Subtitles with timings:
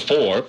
[0.00, 0.46] four.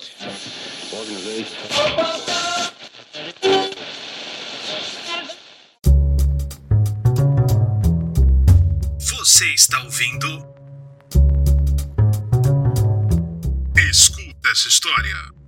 [9.00, 10.46] Você está ouvindo?
[13.90, 15.39] Escuta essa história.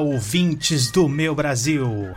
[0.00, 2.14] Ouvintes do meu Brasil!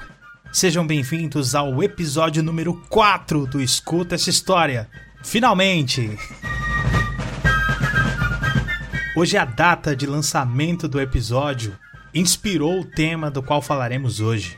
[0.52, 4.90] Sejam bem-vindos ao episódio número 4 do Escuta essa História.
[5.24, 6.18] Finalmente!
[9.16, 11.78] Hoje é a data de lançamento do episódio
[12.14, 14.58] inspirou o tema do qual falaremos hoje.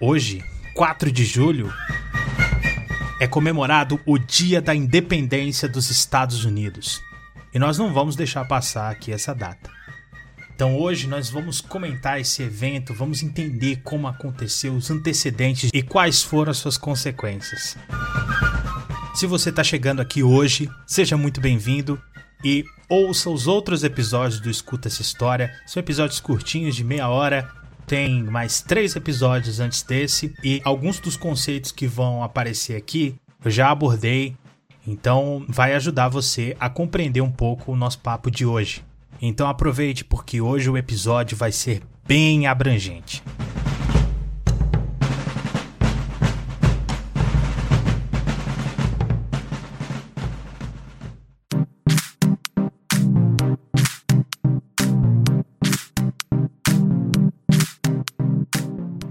[0.00, 1.72] Hoje, 4 de julho,
[3.20, 7.00] é comemorado o Dia da Independência dos Estados Unidos.
[7.54, 9.77] E nós não vamos deixar passar aqui essa data.
[10.58, 16.20] Então hoje nós vamos comentar esse evento, vamos entender como aconteceu, os antecedentes e quais
[16.20, 17.76] foram as suas consequências.
[19.14, 22.02] Se você está chegando aqui hoje, seja muito bem-vindo
[22.44, 25.48] e ouça os outros episódios do Escuta essa História.
[25.64, 27.48] São episódios curtinhos de meia hora.
[27.86, 33.14] Tem mais três episódios antes desse e alguns dos conceitos que vão aparecer aqui
[33.44, 34.36] eu já abordei.
[34.84, 38.87] Então vai ajudar você a compreender um pouco o nosso papo de hoje.
[39.20, 43.22] Então aproveite porque hoje o episódio vai ser bem abrangente.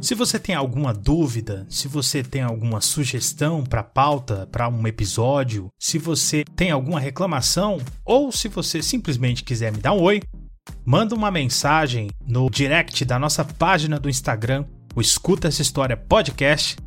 [0.07, 5.67] Se você tem alguma dúvida, se você tem alguma sugestão para pauta, para um episódio,
[5.77, 10.21] se você tem alguma reclamação ou se você simplesmente quiser me dar um oi,
[10.85, 14.63] manda uma mensagem no direct da nossa página do Instagram,
[14.95, 16.77] o Escuta essa História Podcast.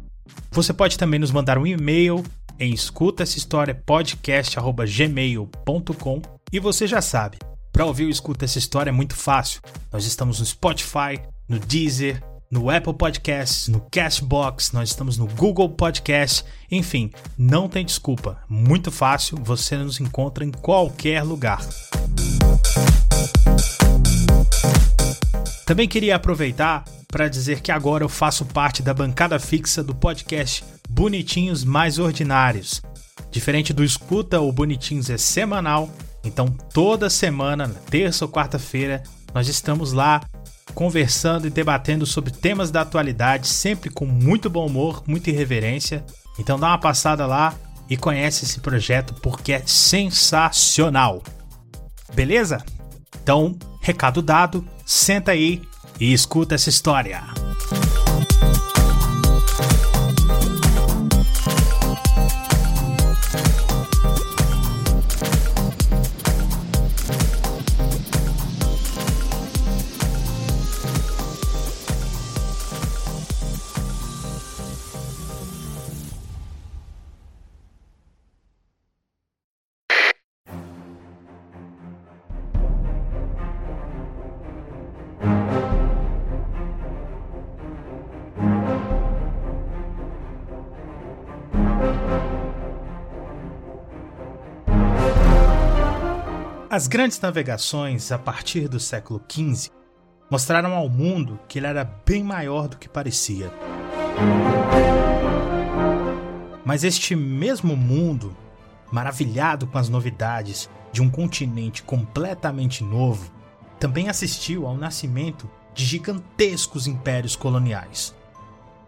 [0.50, 2.24] Você pode também nos mandar um e-mail
[2.58, 7.36] em escuta essa história podcast@gmail.com e você já sabe,
[7.70, 9.60] para ouvir o Escuta essa História é muito fácil.
[9.92, 15.68] Nós estamos no Spotify, no Deezer, no Apple Podcasts, no Castbox, nós estamos no Google
[15.68, 18.42] Podcast, enfim, não tem desculpa.
[18.48, 21.64] Muito fácil, você nos encontra em qualquer lugar.
[25.64, 30.64] Também queria aproveitar para dizer que agora eu faço parte da bancada fixa do podcast
[30.88, 32.82] Bonitinhos Mais Ordinários.
[33.30, 35.88] Diferente do Escuta, o Bonitinhos é semanal,
[36.24, 40.20] então toda semana, na terça ou quarta-feira, nós estamos lá
[40.70, 46.04] conversando e debatendo sobre temas da atualidade, sempre com muito bom humor, muita irreverência.
[46.38, 47.54] Então dá uma passada lá
[47.88, 51.22] e conhece esse projeto porque é sensacional.
[52.14, 52.64] Beleza?
[53.22, 55.60] Então, recado dado, senta aí
[55.98, 57.39] e escuta essa história.
[96.80, 99.70] As grandes navegações a partir do século XV
[100.30, 103.52] mostraram ao mundo que ele era bem maior do que parecia.
[106.64, 108.34] Mas este mesmo mundo,
[108.90, 113.30] maravilhado com as novidades de um continente completamente novo,
[113.78, 118.14] também assistiu ao nascimento de gigantescos impérios coloniais.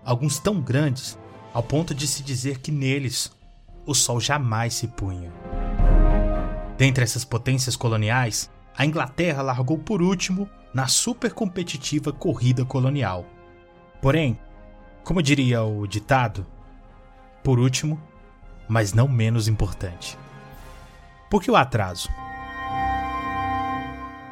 [0.02, 1.18] Alguns tão grandes
[1.52, 3.30] ao ponto de se dizer que neles
[3.84, 5.30] o sol jamais se punha.
[6.76, 13.26] Dentre essas potências coloniais, a Inglaterra largou por último na super competitiva corrida colonial.
[14.00, 14.38] Porém,
[15.04, 16.46] como diria o ditado,
[17.42, 18.00] por último,
[18.68, 20.18] mas não menos importante.
[21.28, 22.08] Por que o atraso?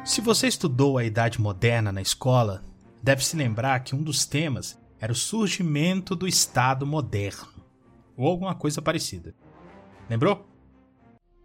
[0.03, 2.63] Se você estudou a Idade Moderna na escola,
[3.03, 7.63] deve se lembrar que um dos temas era o surgimento do Estado moderno,
[8.17, 9.35] ou alguma coisa parecida.
[10.09, 10.50] Lembrou?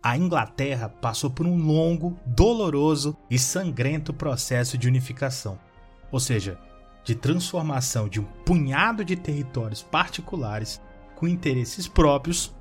[0.07, 5.59] A Inglaterra passou por um longo, doloroso e sangrento processo de unificação,
[6.13, 6.61] ou seja,
[7.03, 10.81] de transformação de um punhado de territórios particulares
[11.17, 12.55] com interesses próprios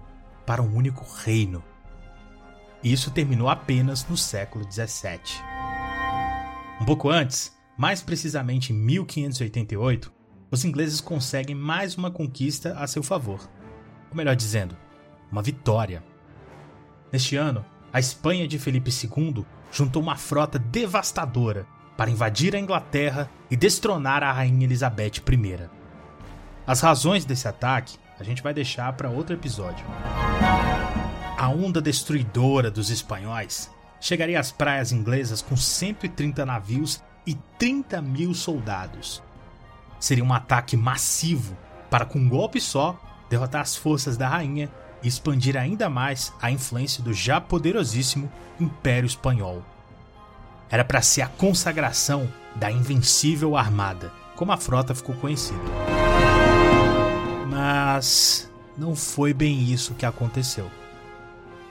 [0.43, 1.63] para um único reino.
[2.83, 5.39] Isso terminou apenas no século 17.
[6.81, 10.11] Um pouco antes, mais precisamente em 1588,
[10.49, 13.47] os ingleses conseguem mais uma conquista a seu favor.
[14.09, 14.75] Ou melhor dizendo,
[15.31, 16.14] uma vitória.
[17.15, 17.63] Neste ano,
[17.93, 21.65] a Espanha de Felipe II juntou uma frota devastadora
[21.95, 25.69] para invadir a Inglaterra e destronar a rainha Elizabeth I.
[26.67, 29.85] As razões desse ataque a gente vai deixar para outro episódio.
[31.37, 33.71] A onda destruidora dos espanhóis
[34.01, 39.23] chegaria às praias inglesas com 130 navios e 30 mil soldados.
[40.01, 41.57] Seria um ataque massivo
[41.89, 44.69] para, com um golpe só, derrotar as forças da rainha
[45.05, 48.29] e expandir ainda mais a influência do já poderosíssimo
[48.59, 49.63] Império Espanhol.
[50.67, 55.61] Era para ser a consagração da Invencível Armada, como a frota ficou conhecida.
[57.47, 60.71] Mas não foi bem isso que aconteceu.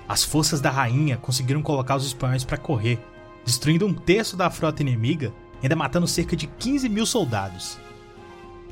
[0.09, 3.05] As forças da rainha conseguiram colocar os espanhóis para correr,
[3.45, 7.79] destruindo um terço da frota inimiga, ainda matando cerca de 15 mil soldados.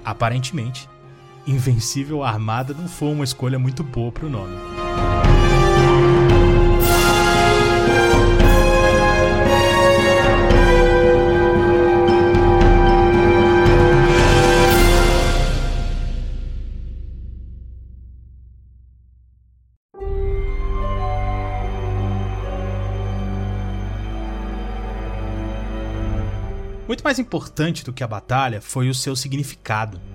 [0.04, 0.88] Aparentemente,
[1.46, 4.56] Invencível Armada não foi uma escolha muito boa para o nome.
[26.86, 30.11] Muito mais importante do que a batalha foi o seu significado.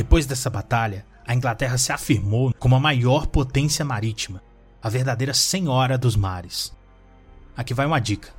[0.00, 4.42] Depois dessa batalha, a Inglaterra se afirmou como a maior potência marítima,
[4.82, 6.74] a verdadeira senhora dos mares.
[7.54, 8.30] Aqui vai uma dica: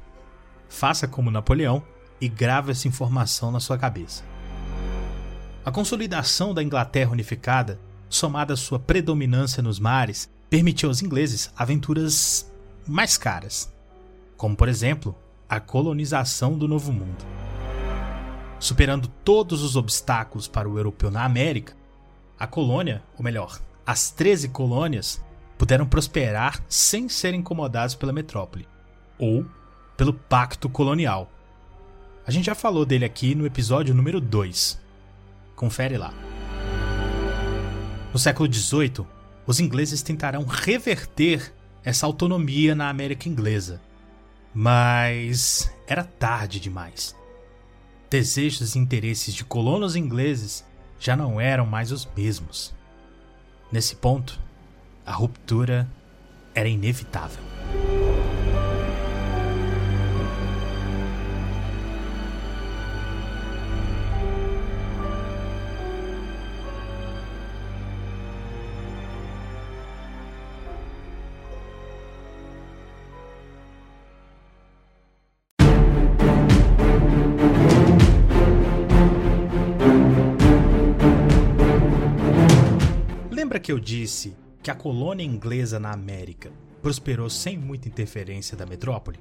[0.68, 1.84] faça como Napoleão
[2.20, 4.24] e grave essa informação na sua cabeça.
[5.64, 7.80] A consolidação da Inglaterra unificada,
[8.10, 12.52] somada à sua predominância nos mares, permitiu aos ingleses aventuras
[12.88, 13.72] mais caras,
[14.36, 15.16] como por exemplo
[15.48, 17.24] a colonização do Novo Mundo.
[18.62, 21.76] Superando todos os obstáculos para o europeu na América,
[22.40, 25.22] a colônia, ou melhor, as 13 colônias,
[25.58, 28.66] puderam prosperar sem serem incomodados pela metrópole,
[29.20, 29.46] ou
[29.98, 31.30] pelo Pacto Colonial.
[32.26, 34.80] A gente já falou dele aqui no episódio número 2.
[35.56, 36.14] Confere lá.
[38.14, 39.06] No século XVIII,
[39.46, 41.54] os ingleses tentarão reverter
[41.84, 43.82] essa autonomia na América inglesa
[44.54, 47.16] mas era tarde demais.
[48.12, 50.66] Desejos e interesses de colonos ingleses
[51.00, 52.76] já não eram mais os mesmos.
[53.72, 54.38] Nesse ponto,
[55.06, 55.90] a ruptura
[56.54, 57.42] era inevitável.
[83.72, 86.52] Que eu disse que a colônia inglesa na América
[86.82, 89.18] prosperou sem muita interferência da metrópole?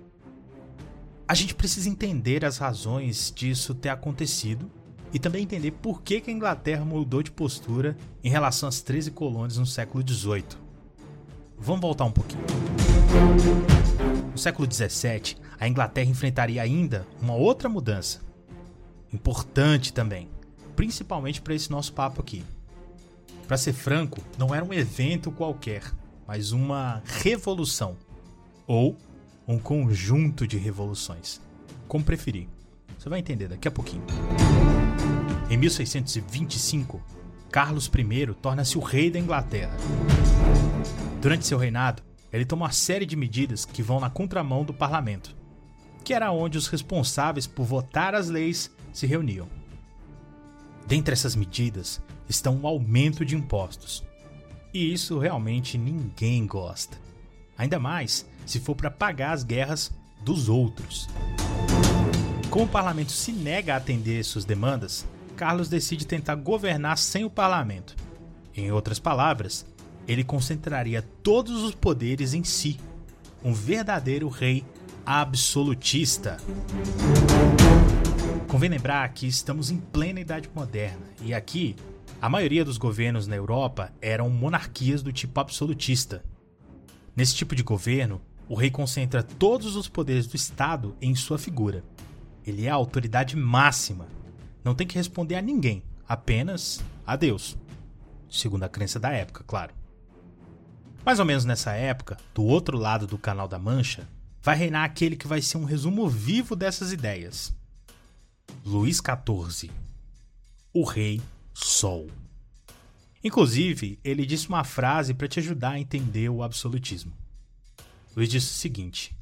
[1.28, 4.68] A gente precisa entender as razões disso ter acontecido
[5.12, 9.56] e também entender por que a Inglaterra mudou de postura em relação às 13 colônias
[9.56, 10.44] no século XVIII.
[11.56, 12.42] Vamos voltar um pouquinho.
[14.32, 18.20] No século XVII, a Inglaterra enfrentaria ainda uma outra mudança,
[19.12, 20.28] importante também,
[20.74, 22.44] principalmente para esse nosso papo aqui.
[23.50, 25.82] Para ser franco, não era um evento qualquer,
[26.24, 27.96] mas uma revolução.
[28.64, 28.96] Ou
[29.44, 31.40] um conjunto de revoluções.
[31.88, 32.46] Como preferir.
[32.96, 34.04] Você vai entender daqui a pouquinho.
[35.50, 37.02] Em 1625,
[37.50, 39.76] Carlos I torna-se o rei da Inglaterra.
[41.20, 45.34] Durante seu reinado, ele toma uma série de medidas que vão na contramão do parlamento,
[46.04, 49.48] que era onde os responsáveis por votar as leis se reuniam.
[50.86, 52.00] Dentre essas medidas
[52.30, 54.04] estão o aumento de impostos.
[54.72, 56.96] E isso realmente ninguém gosta.
[57.58, 61.08] Ainda mais se for para pagar as guerras dos outros.
[62.48, 65.06] Como o parlamento se nega a atender suas demandas,
[65.36, 67.96] Carlos decide tentar governar sem o parlamento.
[68.54, 69.66] Em outras palavras,
[70.06, 72.78] ele concentraria todos os poderes em si,
[73.42, 74.64] um verdadeiro rei
[75.04, 76.36] absolutista.
[78.48, 81.76] Convém lembrar que estamos em plena Idade Moderna e aqui
[82.20, 86.22] a maioria dos governos na Europa eram monarquias do tipo absolutista.
[87.16, 91.82] Nesse tipo de governo, o rei concentra todos os poderes do Estado em sua figura.
[92.46, 94.06] Ele é a autoridade máxima.
[94.62, 97.56] Não tem que responder a ninguém, apenas a Deus.
[98.28, 99.72] Segundo a crença da época, claro.
[101.04, 104.06] Mais ou menos nessa época, do outro lado do Canal da Mancha,
[104.42, 107.54] vai reinar aquele que vai ser um resumo vivo dessas ideias.
[108.64, 109.70] Luís XIV,
[110.74, 111.20] o Rei
[111.52, 112.08] Sol.
[113.22, 117.12] Inclusive, ele disse uma frase para te ajudar a entender o absolutismo.
[118.16, 119.14] Luís disse o seguinte: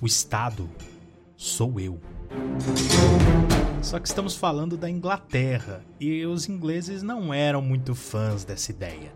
[0.00, 0.70] O Estado
[1.36, 2.00] sou eu.
[3.82, 9.12] Só que estamos falando da Inglaterra e os ingleses não eram muito fãs dessa ideia.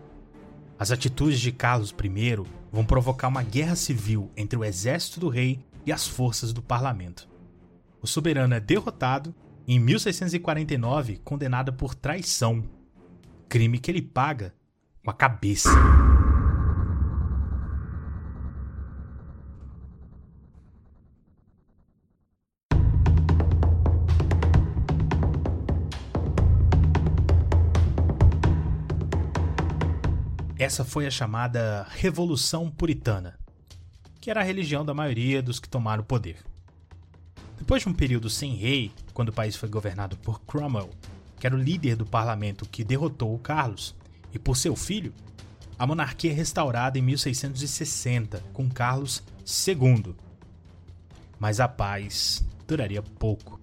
[0.77, 2.35] As atitudes de Carlos I
[2.71, 7.27] vão provocar uma guerra civil entre o exército do rei e as forças do parlamento.
[8.01, 9.33] O soberano é derrotado
[9.67, 12.63] em 1649, condenado por traição,
[13.47, 14.53] crime que ele paga
[15.03, 15.69] com a cabeça.
[30.57, 33.39] Essa foi a chamada Revolução Puritana,
[34.19, 36.50] que era a religião da maioria dos que tomaram o poder.
[37.61, 40.89] Depois de um período sem rei, quando o país foi governado por Cromwell,
[41.39, 43.95] que era o líder do parlamento que derrotou o Carlos,
[44.33, 45.13] e por seu filho,
[45.77, 50.15] a monarquia é restaurada em 1660 com Carlos II.
[51.37, 53.59] Mas a paz duraria pouco.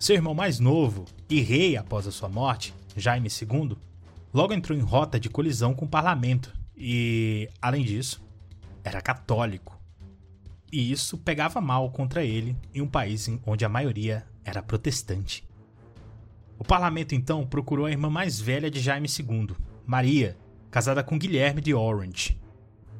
[0.00, 3.76] Seu irmão mais novo e rei após a sua morte, Jaime II,
[4.34, 8.20] logo entrou em rota de colisão com o parlamento e, além disso,
[8.82, 9.71] era católico.
[10.72, 15.46] E isso pegava mal contra ele em um país onde a maioria era protestante.
[16.58, 20.34] O parlamento então procurou a irmã mais velha de Jaime II, Maria,
[20.70, 22.40] casada com Guilherme de Orange,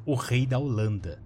[0.05, 1.19] o rei da Holanda.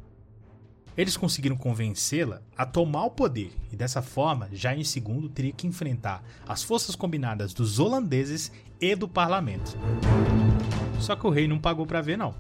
[0.95, 6.23] Eles conseguiram convencê-la a tomar o poder, e dessa forma Jaime II teria que enfrentar
[6.47, 9.77] as forças combinadas dos holandeses e do parlamento.
[10.99, 12.33] Só que o rei não pagou para ver, não.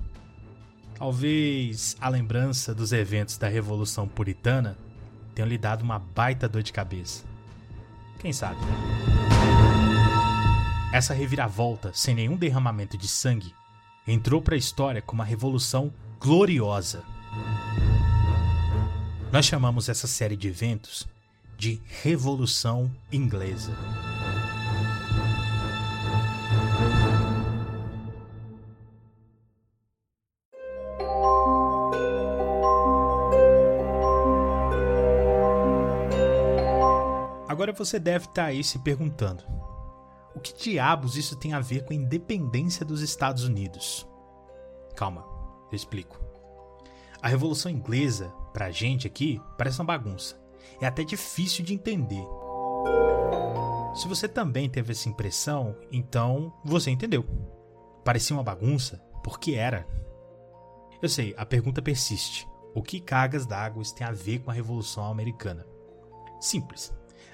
[0.97, 4.75] Talvez a lembrança dos eventos da Revolução Puritana
[5.35, 7.23] tenha lhe dado uma baita dor de cabeça.
[8.17, 8.59] Quem sabe?
[10.91, 13.53] Essa reviravolta, sem nenhum derramamento de sangue,
[14.07, 17.03] entrou para a história como uma revolução gloriosa.
[19.31, 21.07] Nós chamamos essa série de eventos
[21.55, 23.77] de Revolução Inglesa.
[37.77, 39.43] Você deve estar tá aí se perguntando:
[40.35, 44.07] o que diabos isso tem a ver com a independência dos Estados Unidos?
[44.95, 45.25] Calma,
[45.71, 46.19] eu explico.
[47.21, 50.39] A Revolução Inglesa, pra gente aqui, parece uma bagunça.
[50.79, 52.23] É até difícil de entender.
[53.95, 57.25] Se você também teve essa impressão, então você entendeu.
[58.05, 59.87] Parecia uma bagunça porque era.
[61.01, 62.47] Eu sei, a pergunta persiste.
[62.75, 65.65] O que cargas d'água tem a ver com a Revolução Americana?
[66.39, 66.93] Simples.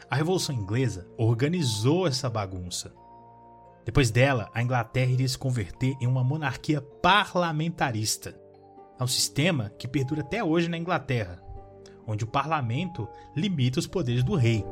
[0.09, 2.93] A Revolução Inglesa organizou essa bagunça.
[3.85, 8.37] Depois dela, a Inglaterra iria se converter em uma monarquia parlamentarista.
[8.99, 11.41] É um sistema que perdura até hoje na Inglaterra,
[12.07, 14.63] onde o parlamento limita os poderes do rei.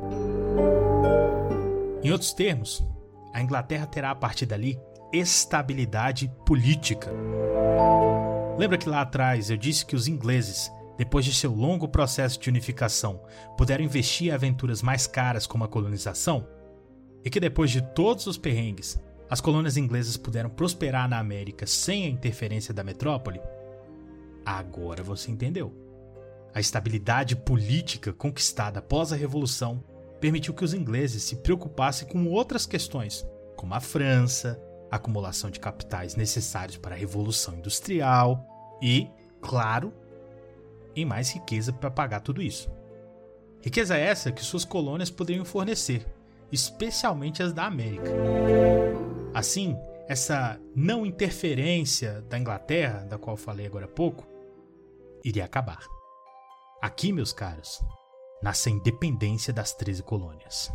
[2.02, 2.84] Em outros termos,
[3.32, 4.78] a Inglaterra terá a partir dali
[5.12, 7.10] estabilidade política.
[8.58, 12.48] Lembra que lá atrás eu disse que os ingleses, depois de seu longo processo de
[12.48, 13.20] unificação,
[13.56, 16.46] puderam investir em aventuras mais caras como a colonização?
[17.24, 22.04] E que depois de todos os perrengues, as colônias inglesas puderam prosperar na América sem
[22.04, 23.40] a interferência da metrópole?
[24.44, 25.72] Agora você entendeu.
[26.54, 29.82] A estabilidade política conquistada após a Revolução
[30.20, 35.58] permitiu que os ingleses se preocupassem com outras questões, como a França, a acumulação de
[35.58, 38.46] capitais necessários para a Revolução Industrial
[38.82, 39.08] e,
[39.40, 39.94] claro,
[40.94, 42.70] em mais riqueza para pagar tudo isso.
[43.60, 46.06] Riqueza essa que suas colônias poderiam fornecer,
[46.50, 48.10] especialmente as da América.
[49.32, 49.76] Assim,
[50.08, 54.26] essa não interferência da Inglaterra, da qual falei agora há pouco,
[55.24, 55.86] iria acabar.
[56.80, 57.80] Aqui, meus caros,
[58.42, 60.72] nasce a independência das 13 colônias.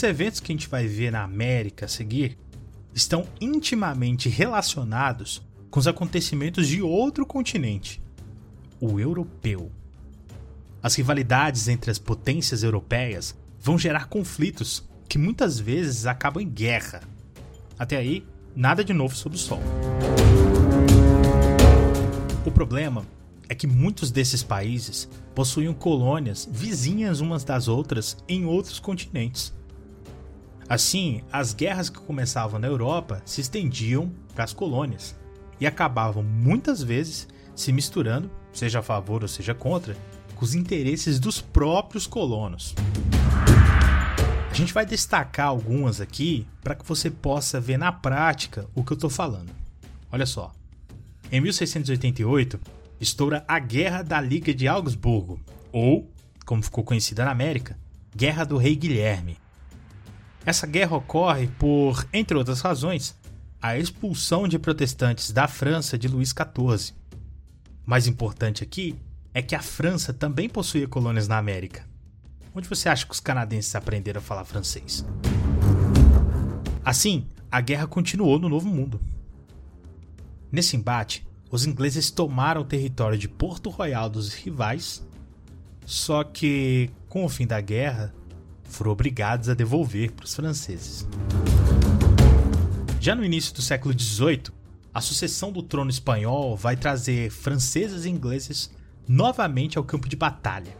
[0.00, 2.38] Os eventos que a gente vai ver na América a seguir
[2.94, 8.00] estão intimamente relacionados com os acontecimentos de outro continente.
[8.80, 9.70] o europeu.
[10.82, 17.02] As rivalidades entre as potências europeias vão gerar conflitos que muitas vezes acabam em guerra.
[17.78, 18.26] Até aí,
[18.56, 19.60] nada de novo sob o sol.
[22.46, 23.04] O problema
[23.50, 29.59] é que muitos desses países possuíam colônias vizinhas umas das outras em outros continentes.
[30.70, 35.16] Assim, as guerras que começavam na Europa se estendiam para as colônias
[35.60, 39.96] e acabavam muitas vezes se misturando, seja a favor ou seja contra,
[40.36, 42.76] com os interesses dos próprios colonos.
[44.48, 48.92] A gente vai destacar algumas aqui para que você possa ver na prática o que
[48.92, 49.50] eu estou falando.
[50.12, 50.52] Olha só.
[51.32, 52.60] Em 1688,
[53.00, 55.40] estoura a Guerra da Liga de Augsburgo,
[55.72, 56.08] ou,
[56.46, 57.76] como ficou conhecida na América,
[58.14, 59.36] Guerra do Rei Guilherme.
[60.44, 63.14] Essa guerra ocorre por, entre outras razões,
[63.60, 66.94] a expulsão de protestantes da França de Luís XIV.
[67.84, 68.96] Mais importante aqui
[69.34, 71.84] é que a França também possuía colônias na América.
[72.54, 75.04] Onde você acha que os canadenses aprenderam a falar francês?
[76.84, 79.00] Assim, a guerra continuou no Novo Mundo.
[80.50, 85.06] Nesse embate, os ingleses tomaram o território de Porto Royal dos rivais,
[85.84, 88.12] só que, com o fim da guerra,
[88.70, 91.06] foram obrigados a devolver para os franceses.
[93.00, 94.44] Já no início do século XVIII,
[94.92, 98.70] a sucessão do trono espanhol vai trazer franceses e ingleses
[99.06, 100.76] novamente ao campo de batalha.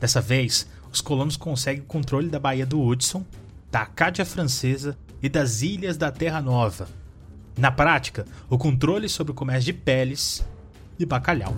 [0.00, 3.24] Dessa vez, os colonos conseguem o controle da Baía do Hudson,
[3.70, 6.88] da Acádia Francesa e das Ilhas da Terra Nova,
[7.56, 10.44] na prática, o controle sobre o comércio de peles
[10.98, 11.54] e bacalhau.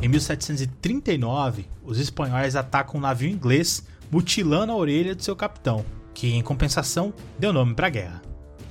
[0.00, 5.84] Em 1739, os espanhóis atacam um navio inglês, mutilando a orelha de seu capitão,
[6.14, 8.22] que, em compensação, deu nome para a guerra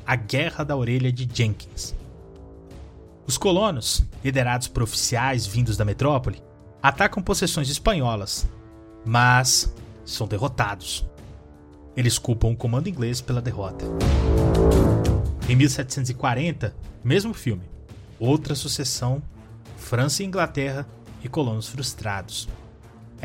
[0.05, 1.95] a Guerra da Orelha de Jenkins.
[3.25, 6.43] Os colonos, liderados por oficiais vindos da metrópole,
[6.81, 8.47] atacam possessões espanholas,
[9.03, 9.73] mas
[10.05, 11.07] são derrotados.
[11.97, 13.85] Eles culpam o comando inglês pela derrota.
[15.49, 17.63] Em 1740, mesmo filme,
[18.19, 19.23] outra sucessão,
[19.75, 20.87] França e Inglaterra
[21.23, 22.47] e colonos frustrados.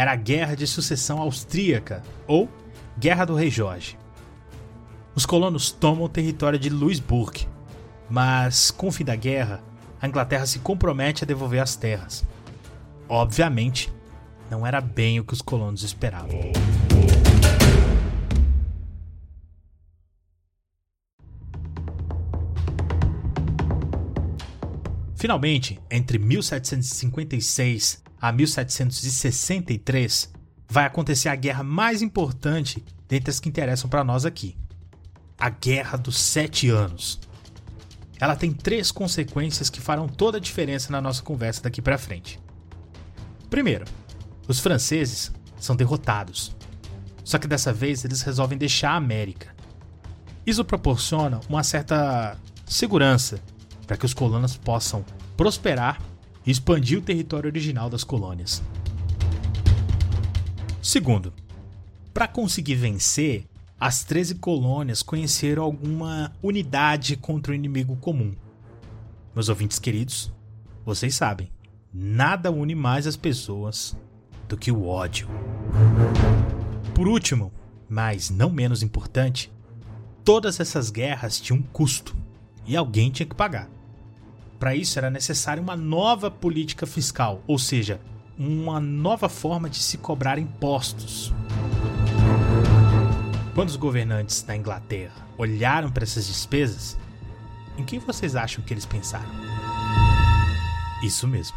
[0.00, 2.48] Era a Guerra de Sucessão Austríaca, ou
[2.98, 3.98] Guerra do Rei Jorge.
[5.14, 7.46] Os colonos tomam o território de Louisbourg,
[8.08, 9.62] mas com o fim da guerra,
[10.00, 12.24] a Inglaterra se compromete a devolver as terras.
[13.06, 13.92] Obviamente,
[14.50, 16.50] não era bem o que os colonos esperavam.
[25.14, 30.30] Finalmente, entre 1756 a 1763,
[30.68, 34.56] vai acontecer a guerra mais importante dentre as que interessam para nós aqui:
[35.38, 37.18] a Guerra dos Sete Anos.
[38.20, 42.38] Ela tem três consequências que farão toda a diferença na nossa conversa daqui para frente.
[43.48, 43.86] Primeiro,
[44.46, 46.54] os franceses são derrotados.
[47.24, 49.54] Só que dessa vez eles resolvem deixar a América.
[50.44, 53.40] Isso proporciona uma certa segurança
[53.86, 55.04] para que os colonos possam
[55.36, 55.98] prosperar
[56.46, 58.62] e expandir o território original das colônias.
[60.82, 61.32] Segundo,
[62.12, 63.46] para conseguir vencer,
[63.78, 68.34] as 13 colônias conheceram alguma unidade contra o inimigo comum.
[69.34, 70.32] Meus ouvintes queridos,
[70.84, 71.50] vocês sabem,
[71.92, 73.96] nada une mais as pessoas
[74.48, 75.28] do que o ódio.
[76.94, 77.52] Por último,
[77.88, 79.52] mas não menos importante,
[80.24, 82.16] todas essas guerras tinham um custo
[82.66, 83.70] e alguém tinha que pagar.
[84.60, 87.98] Para isso era necessária uma nova política fiscal, ou seja,
[88.38, 91.32] uma nova forma de se cobrar impostos.
[93.54, 96.98] Quando os governantes da Inglaterra olharam para essas despesas,
[97.78, 99.30] em quem vocês acham que eles pensaram?
[101.02, 101.56] Isso mesmo.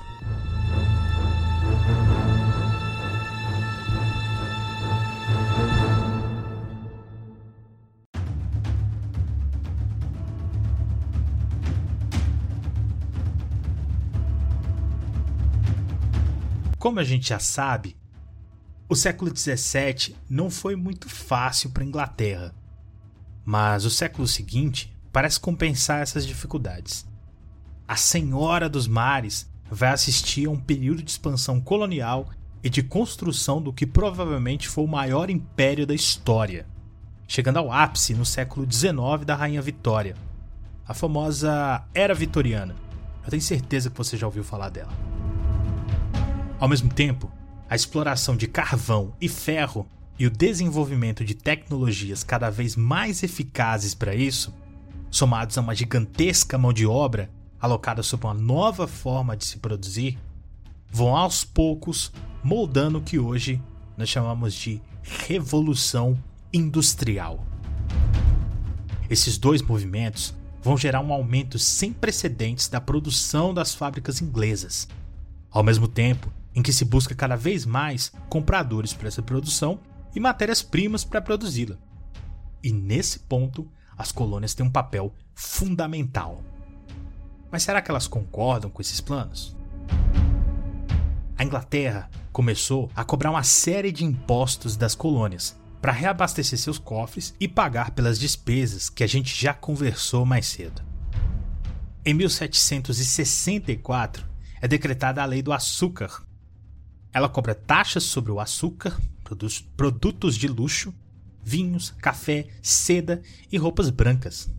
[16.83, 17.95] Como a gente já sabe,
[18.89, 22.53] o século XVII não foi muito fácil para a Inglaterra,
[23.45, 27.07] mas o século seguinte parece compensar essas dificuldades.
[27.87, 32.29] A Senhora dos Mares vai assistir a um período de expansão colonial
[32.61, 36.67] e de construção do que provavelmente foi o maior império da história,
[37.25, 40.17] chegando ao ápice no século XIX da Rainha Vitória,
[40.85, 42.75] a famosa Era Vitoriana.
[43.23, 45.12] Eu tenho certeza que você já ouviu falar dela.
[46.59, 47.31] Ao mesmo tempo,
[47.69, 49.87] a exploração de carvão e ferro
[50.17, 54.53] e o desenvolvimento de tecnologias cada vez mais eficazes para isso,
[55.09, 60.19] somados a uma gigantesca mão de obra alocada sob uma nova forma de se produzir,
[60.91, 62.11] vão aos poucos
[62.43, 63.61] moldando o que hoje
[63.97, 67.43] nós chamamos de Revolução Industrial.
[69.09, 74.87] Esses dois movimentos vão gerar um aumento sem precedentes da produção das fábricas inglesas,
[75.49, 79.79] ao mesmo tempo em que se busca cada vez mais compradores para essa produção
[80.15, 81.77] e matérias-primas para produzi-la.
[82.63, 86.43] E nesse ponto, as colônias têm um papel fundamental.
[87.51, 89.55] Mas será que elas concordam com esses planos?
[91.37, 97.35] A Inglaterra começou a cobrar uma série de impostos das colônias para reabastecer seus cofres
[97.39, 100.81] e pagar pelas despesas que a gente já conversou mais cedo.
[102.05, 104.25] Em 1764
[104.61, 106.23] é decretada a Lei do Açúcar.
[107.13, 108.99] Ela cobra taxas sobre o açúcar,
[109.77, 110.93] produtos de luxo,
[111.43, 113.21] vinhos, café, seda
[113.51, 114.51] e roupas brancas.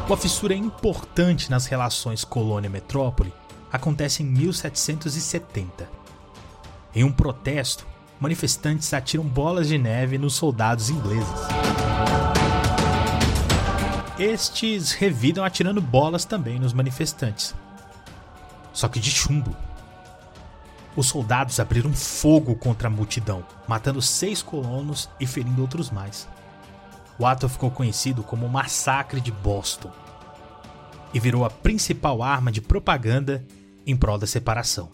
[0.07, 3.31] Uma fissura importante nas relações colônia-metrópole
[3.73, 5.89] acontece em 1770.
[6.95, 7.87] Em um protesto,
[8.21, 11.29] manifestantes atiram bolas de neve nos soldados ingleses.
[14.19, 17.55] Estes revidam atirando bolas também nos manifestantes.
[18.73, 19.55] Só que de chumbo.
[20.97, 26.29] Os soldados abriram fogo contra a multidão, matando seis colonos e ferindo outros mais.
[27.17, 29.93] O ato ficou conhecido como o Massacre de Boston
[31.13, 33.45] e virou a principal arma de propaganda
[33.89, 34.91] em prol da separação.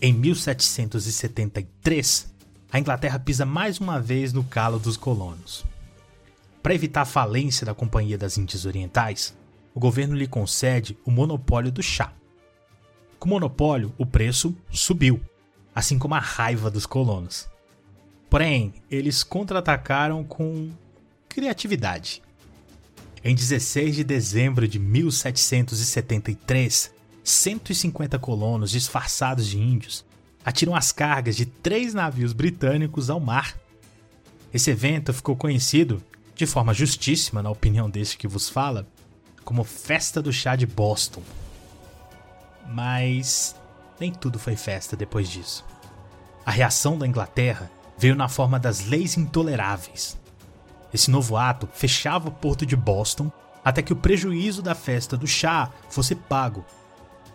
[0.00, 2.32] Em 1773,
[2.70, 5.64] a Inglaterra pisa mais uma vez no calo dos colonos.
[6.62, 9.34] Para evitar a falência da Companhia das Índias Orientais,
[9.74, 12.12] o governo lhe concede o monopólio do chá.
[13.18, 15.18] Com o monopólio, o preço subiu,
[15.74, 17.48] assim como a raiva dos colonos.
[18.28, 20.70] Porém, eles contra-atacaram com
[21.30, 22.22] criatividade.
[23.22, 26.92] Em 16 de dezembro de 1773,
[27.24, 30.04] 150 colonos disfarçados de índios
[30.44, 33.56] atiram as cargas de três navios britânicos ao mar.
[34.52, 36.02] Esse evento ficou conhecido,
[36.34, 38.86] de forma justíssima na opinião deste que vos fala,
[39.42, 41.22] como Festa do Chá de Boston.
[42.68, 43.56] Mas
[43.98, 45.64] nem tudo foi festa depois disso.
[46.44, 50.18] A reação da Inglaterra veio na forma das leis intoleráveis,
[50.94, 53.28] esse novo ato fechava o porto de Boston
[53.64, 56.64] até que o prejuízo da festa do chá fosse pago.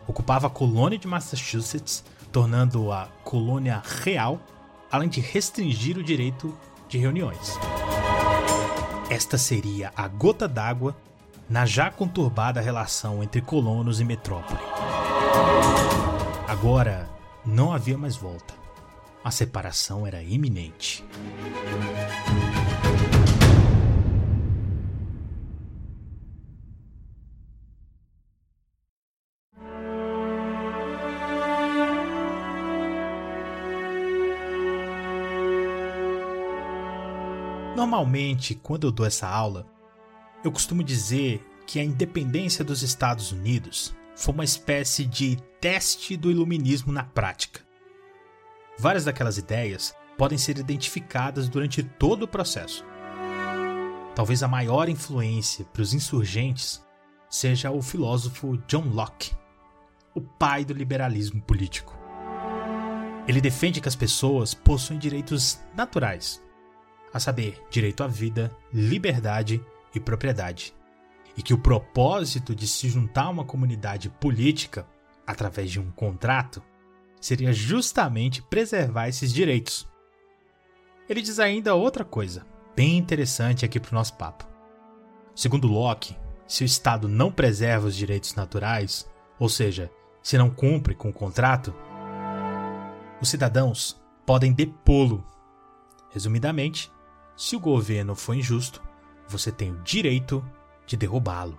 [0.09, 4.41] Ocupava a colônia de Massachusetts, tornando-a colônia real,
[4.91, 6.51] além de restringir o direito
[6.87, 7.59] de reuniões.
[9.07, 10.97] Esta seria a gota d'água
[11.47, 14.59] na já conturbada relação entre colonos e metrópole.
[16.47, 17.07] Agora
[17.45, 18.55] não havia mais volta.
[19.23, 21.05] A separação era iminente.
[37.79, 39.65] Normalmente, quando eu dou essa aula,
[40.43, 46.29] eu costumo dizer que a independência dos Estados Unidos foi uma espécie de teste do
[46.29, 47.61] iluminismo na prática.
[48.77, 52.83] Várias daquelas ideias podem ser identificadas durante todo o processo.
[54.13, 56.85] Talvez a maior influência para os insurgentes
[57.29, 59.31] seja o filósofo John Locke,
[60.13, 61.97] o pai do liberalismo político.
[63.25, 66.41] Ele defende que as pessoas possuem direitos naturais,
[67.13, 70.73] a saber, direito à vida, liberdade e propriedade,
[71.35, 74.87] e que o propósito de se juntar a uma comunidade política
[75.25, 76.61] através de um contrato
[77.19, 79.87] seria justamente preservar esses direitos.
[81.07, 82.45] Ele diz ainda outra coisa,
[82.75, 84.47] bem interessante aqui para o nosso papo.
[85.35, 86.15] Segundo Locke,
[86.47, 89.91] se o Estado não preserva os direitos naturais, ou seja,
[90.21, 91.73] se não cumpre com o contrato,
[93.21, 95.25] os cidadãos podem depô-lo.
[96.11, 96.91] Resumidamente,
[97.39, 98.83] se o governo for injusto,
[99.25, 100.45] você tem o direito
[100.85, 101.57] de derrubá-lo.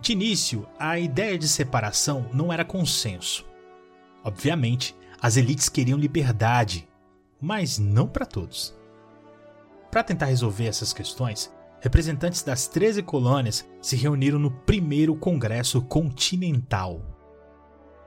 [0.00, 3.44] De início, a ideia de separação não era consenso.
[4.22, 6.88] Obviamente, as elites queriam liberdade,
[7.40, 8.78] mas não para todos.
[9.90, 17.02] Para tentar resolver essas questões, representantes das 13 colônias se reuniram no primeiro Congresso Continental.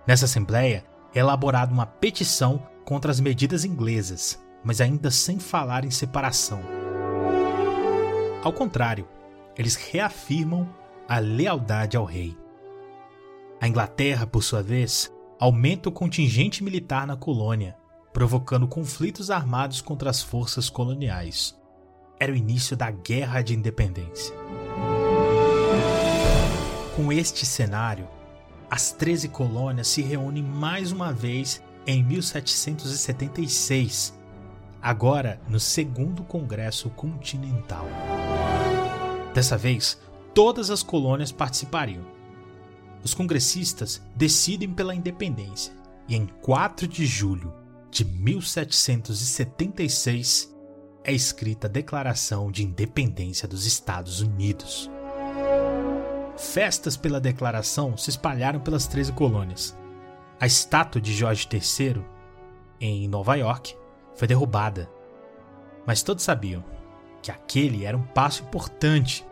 [0.08, 5.92] Nessa Assembleia é elaborada uma petição contra as medidas inglesas, mas ainda sem falar em
[5.92, 6.62] separação.
[8.44, 9.08] Ao contrário,
[9.58, 10.68] eles reafirmam
[11.08, 12.36] a lealdade ao rei.
[13.60, 17.78] A Inglaterra, por sua vez, aumenta o contingente militar na colônia,
[18.12, 21.62] provocando conflitos armados contra as forças coloniais
[22.22, 24.36] era o início da Guerra de Independência.
[26.96, 28.08] Com este cenário,
[28.70, 34.14] as 13 colônias se reúnem mais uma vez em 1776,
[34.82, 37.86] agora no Segundo Congresso Continental.
[39.34, 40.00] Dessa vez,
[40.34, 42.06] todas as colônias participariam.
[43.04, 45.74] Os congressistas decidem pela independência
[46.08, 47.54] e em 4 de julho
[47.90, 50.50] de 1776
[51.04, 54.88] é escrita a Declaração de Independência dos Estados Unidos.
[56.38, 59.76] Festas pela declaração se espalharam pelas 13 colônias.
[60.40, 62.04] A estátua de George III,
[62.80, 63.76] em Nova York,
[64.22, 64.88] foi derrubada.
[65.84, 66.64] Mas todos sabiam
[67.24, 69.26] que aquele era um passo importante,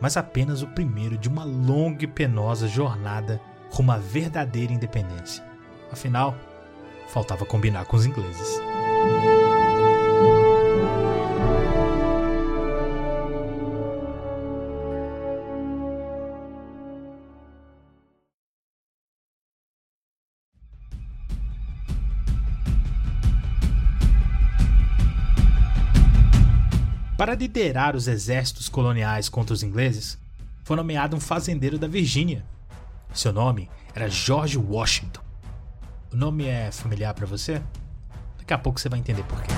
[0.00, 5.44] mas apenas o primeiro de uma longa e penosa jornada rumo à verdadeira independência.
[5.92, 6.34] Afinal,
[7.06, 8.60] faltava combinar com os ingleses.
[27.32, 30.18] Para liderar os exércitos coloniais contra os ingleses,
[30.64, 32.44] foi nomeado um fazendeiro da Virgínia.
[33.14, 35.22] Seu nome era George Washington.
[36.12, 37.62] O nome é familiar para você?
[38.36, 39.48] Daqui a pouco você vai entender por quê.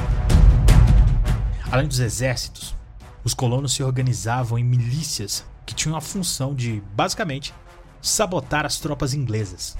[1.68, 2.76] Além dos exércitos,
[3.24, 7.52] os colonos se organizavam em milícias que tinham a função de, basicamente,
[8.00, 9.76] sabotar as tropas inglesas.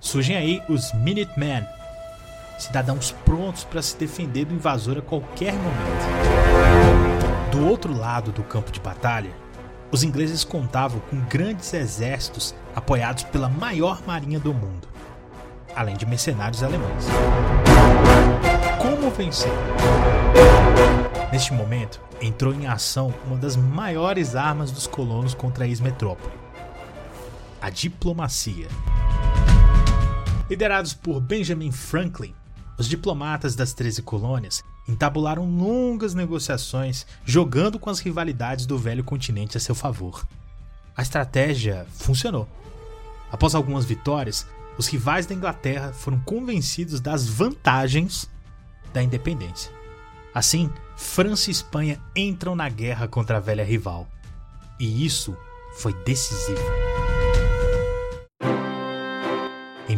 [0.00, 1.66] Surgem aí os Minutemen,
[2.58, 6.04] cidadãos prontos para se defender do invasor a qualquer momento.
[7.50, 9.30] Do outro lado do campo de batalha,
[9.90, 14.88] os ingleses contavam com grandes exércitos apoiados pela maior marinha do mundo,
[15.74, 17.06] além de mercenários alemães.
[18.80, 19.52] Como vencer?
[21.30, 26.34] Neste momento, entrou em ação uma das maiores armas dos colonos contra a ex-metrópole:
[27.60, 28.68] a diplomacia.
[30.48, 32.34] Liderados por Benjamin Franklin,
[32.78, 39.56] os diplomatas das 13 colônias entabularam longas negociações, jogando com as rivalidades do velho continente
[39.56, 40.26] a seu favor.
[40.96, 42.48] A estratégia funcionou.
[43.30, 48.28] Após algumas vitórias, os rivais da Inglaterra foram convencidos das vantagens
[48.92, 49.72] da independência.
[50.34, 54.08] Assim, França e Espanha entram na guerra contra a velha rival.
[54.78, 55.36] E isso
[55.76, 56.83] foi decisivo.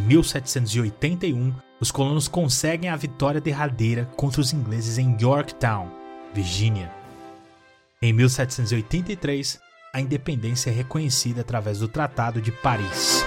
[0.07, 5.91] 1781, os colonos conseguem a vitória derradeira contra os ingleses em Yorktown,
[6.33, 6.93] Virgínia.
[8.01, 9.59] Em 1783,
[9.93, 13.25] a independência é reconhecida através do Tratado de Paris.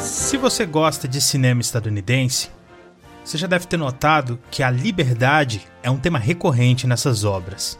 [0.00, 2.48] Se você gosta de cinema estadunidense,
[3.24, 7.76] você já deve ter notado que a liberdade é um tema recorrente nessas obras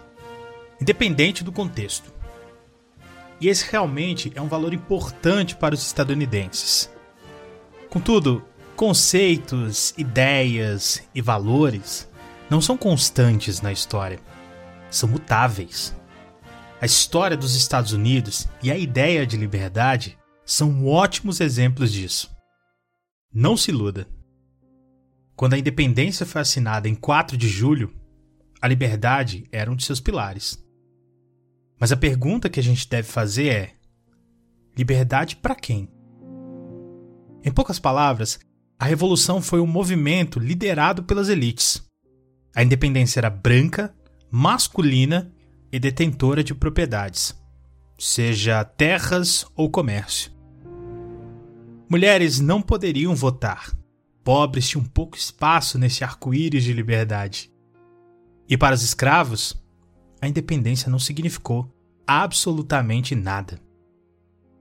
[0.81, 2.13] independente do contexto.
[3.41, 6.91] E esse realmente é um valor importante para os estadunidenses.
[7.89, 8.45] Contudo,
[8.77, 12.09] conceitos, ideias e valores
[12.51, 14.21] não são constantes na história,
[14.91, 15.95] são mutáveis.
[16.81, 22.31] A história dos Estados Unidos e a ideia de liberdade são ótimos exemplos disso.
[23.33, 24.09] Não se iluda.
[25.37, 27.95] Quando a independência foi assinada em 4 de julho,
[28.61, 30.59] a liberdade era um de seus pilares.
[31.79, 33.73] Mas a pergunta que a gente deve fazer é:
[34.77, 35.89] liberdade para quem?
[37.45, 38.39] Em poucas palavras,
[38.79, 41.83] a revolução foi um movimento liderado pelas elites.
[42.55, 43.95] A independência era branca,
[44.31, 45.33] masculina
[45.71, 47.35] e detentora de propriedades,
[47.99, 50.33] seja terras ou comércio.
[51.89, 53.73] Mulheres não poderiam votar.
[54.23, 57.51] Pobres tinham pouco espaço nesse arco-íris de liberdade.
[58.49, 59.57] E para os escravos,
[60.21, 61.69] a independência não significou
[62.07, 63.61] absolutamente nada,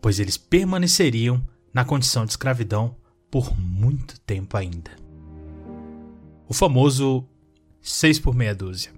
[0.02, 1.42] pois eles permaneceriam
[1.74, 2.96] na condição de escravidão
[3.32, 4.92] por muito tempo ainda.
[6.48, 7.26] O famoso
[7.82, 8.97] 6 por meia dúzia.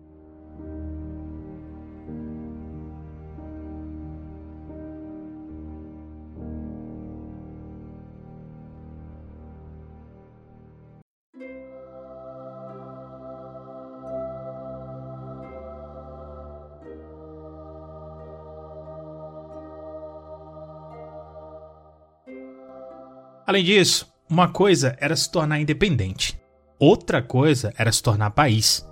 [23.50, 26.40] Além disso, uma coisa era se tornar independente,
[26.78, 28.88] outra coisa era se tornar país.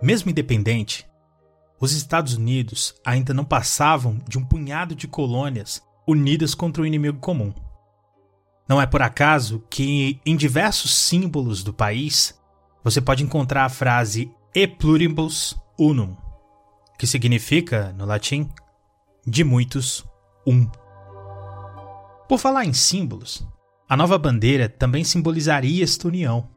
[0.00, 1.04] Mesmo independente,
[1.80, 7.18] os Estados Unidos ainda não passavam de um punhado de colônias unidas contra o inimigo
[7.18, 7.52] comum.
[8.68, 12.40] Não é por acaso que, em diversos símbolos do país,
[12.84, 16.16] você pode encontrar a frase E pluribus unum,
[16.96, 18.48] que significa, no latim,
[19.26, 20.04] de muitos,
[20.46, 20.70] um.
[22.32, 23.46] Por falar em símbolos,
[23.86, 26.48] a nova bandeira também simbolizaria esta união.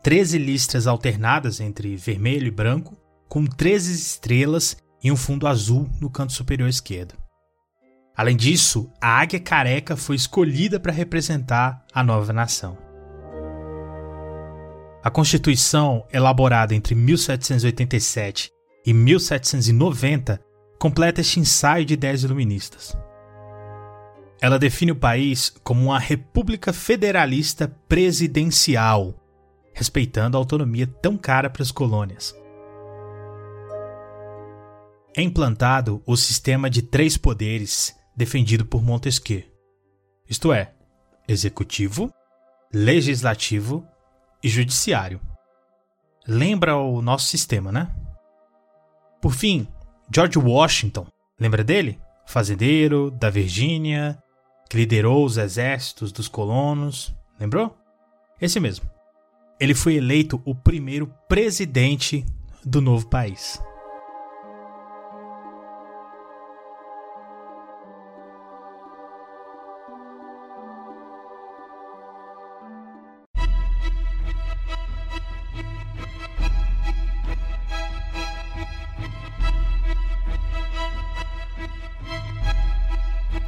[0.00, 2.96] Treze listras alternadas entre vermelho e branco,
[3.28, 7.16] com treze estrelas e um fundo azul no canto superior esquerdo.
[8.16, 12.78] Além disso, a águia careca foi escolhida para representar a nova nação.
[15.02, 18.52] A Constituição, elaborada entre 1787
[18.86, 20.40] e 1790,
[20.78, 22.96] completa este ensaio de ideias iluministas.
[24.40, 29.14] Ela define o país como uma república federalista presidencial,
[29.74, 32.34] respeitando a autonomia tão cara para as colônias.
[35.14, 39.42] É implantado o sistema de três poderes defendido por Montesquieu,
[40.28, 40.72] isto é,
[41.28, 42.12] executivo,
[42.72, 43.86] legislativo
[44.42, 45.20] e judiciário.
[46.26, 47.90] Lembra o nosso sistema, né?
[49.20, 49.66] Por fim,
[50.14, 51.06] George Washington,
[51.38, 52.00] lembra dele?
[52.26, 54.16] Fazendeiro, da Virgínia,
[54.70, 57.76] que liderou os exércitos dos colonos, lembrou?
[58.40, 58.88] Esse mesmo.
[59.58, 62.24] Ele foi eleito o primeiro presidente
[62.64, 63.60] do novo país.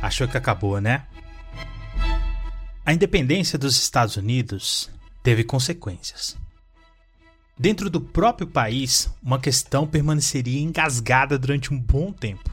[0.02, 1.06] Achou que acabou, né?
[2.84, 4.90] A independência dos Estados Unidos
[5.22, 6.36] teve consequências.
[7.56, 12.50] Dentro do próprio país, uma questão permaneceria engasgada durante um bom tempo.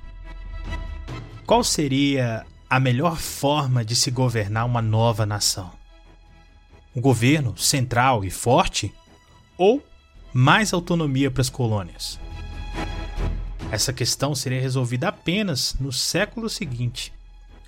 [1.47, 5.71] Qual seria a melhor forma de se governar uma nova nação?
[6.95, 8.93] Um governo central e forte?
[9.57, 9.83] Ou
[10.31, 12.19] mais autonomia para as colônias?
[13.71, 17.11] Essa questão seria resolvida apenas no século seguinte.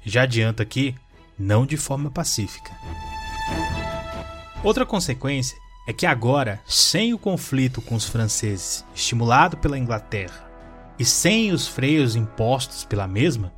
[0.05, 0.95] Já adianto aqui
[1.37, 2.71] não de forma pacífica.
[4.63, 10.49] Outra consequência é que agora, sem o conflito com os franceses estimulado pela Inglaterra
[10.99, 13.51] e sem os freios impostos pela mesma,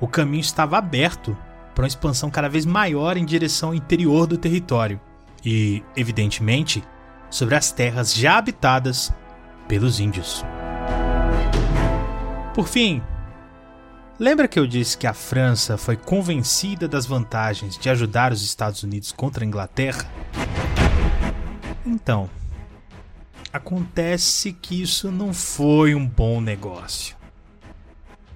[0.00, 1.36] o caminho estava aberto
[1.74, 5.00] para uma expansão cada vez maior em direção ao interior do território
[5.44, 6.84] e, evidentemente,
[7.30, 9.12] sobre as terras já habitadas
[9.66, 10.44] pelos índios.
[12.54, 13.02] Por fim,
[14.18, 18.82] Lembra que eu disse que a França foi convencida das vantagens de ajudar os Estados
[18.82, 20.06] Unidos contra a Inglaterra?
[21.84, 22.28] Então,
[23.52, 27.16] acontece que isso não foi um bom negócio.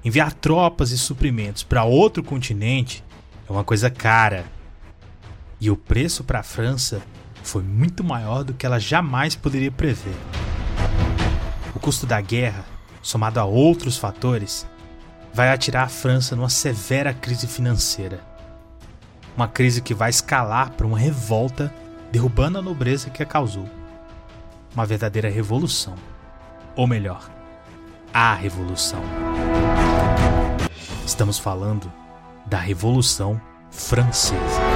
[0.02, 3.04] Enviar tropas e suprimentos para outro continente
[3.48, 4.46] é uma coisa cara.
[5.60, 7.02] E o preço para a França
[7.42, 10.16] foi muito maior do que ela jamais poderia prever.
[11.74, 12.64] O custo da guerra,
[13.02, 14.66] somado a outros fatores,
[15.36, 18.20] vai atirar a França numa severa crise financeira.
[19.36, 21.70] Uma crise que vai escalar para uma revolta,
[22.10, 23.68] derrubando a nobreza que a causou.
[24.74, 25.94] uma verdadeira revolução.
[26.74, 27.30] Ou melhor,
[28.14, 29.02] a revolução.
[31.04, 31.92] Estamos falando
[32.46, 33.38] da Revolução
[33.70, 34.75] Francesa.